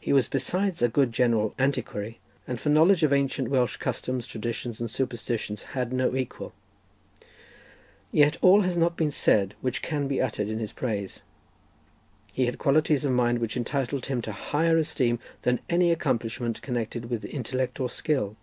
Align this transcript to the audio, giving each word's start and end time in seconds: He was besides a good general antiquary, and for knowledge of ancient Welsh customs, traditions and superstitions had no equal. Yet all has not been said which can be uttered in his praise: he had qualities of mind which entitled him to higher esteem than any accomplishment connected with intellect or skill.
He 0.00 0.12
was 0.12 0.28
besides 0.28 0.82
a 0.82 0.88
good 0.88 1.10
general 1.10 1.52
antiquary, 1.58 2.20
and 2.46 2.60
for 2.60 2.68
knowledge 2.68 3.02
of 3.02 3.12
ancient 3.12 3.48
Welsh 3.48 3.76
customs, 3.78 4.24
traditions 4.24 4.78
and 4.78 4.88
superstitions 4.88 5.64
had 5.74 5.92
no 5.92 6.14
equal. 6.14 6.52
Yet 8.12 8.36
all 8.40 8.60
has 8.60 8.76
not 8.76 8.96
been 8.96 9.10
said 9.10 9.56
which 9.60 9.82
can 9.82 10.06
be 10.06 10.20
uttered 10.22 10.48
in 10.48 10.60
his 10.60 10.72
praise: 10.72 11.22
he 12.32 12.46
had 12.46 12.58
qualities 12.58 13.04
of 13.04 13.10
mind 13.10 13.40
which 13.40 13.56
entitled 13.56 14.06
him 14.06 14.22
to 14.22 14.30
higher 14.30 14.78
esteem 14.78 15.18
than 15.42 15.58
any 15.68 15.90
accomplishment 15.90 16.62
connected 16.62 17.10
with 17.10 17.24
intellect 17.24 17.80
or 17.80 17.90
skill. 17.90 18.36